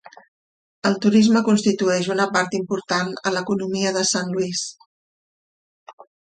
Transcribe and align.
El 0.89 0.95
turisme 1.03 1.43
constitueix 1.49 2.09
una 2.15 2.25
part 2.37 2.57
important 2.61 3.13
a 3.27 3.35
l'economia 3.37 3.95
de 4.01 4.07
Saint 4.15 4.35
Louis. 4.39 4.67